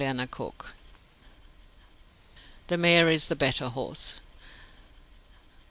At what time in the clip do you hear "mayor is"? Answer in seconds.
2.75-3.27